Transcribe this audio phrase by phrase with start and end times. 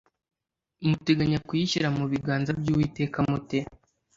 [0.87, 3.59] muteganya kuyishyira mu biganza by’Uwiteka mute